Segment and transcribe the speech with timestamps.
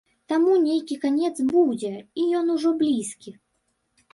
[0.31, 3.39] Таму нейкі канец будзе і ён ужо блізкі.